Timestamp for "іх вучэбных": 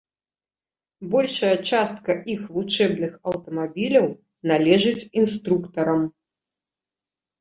2.35-3.13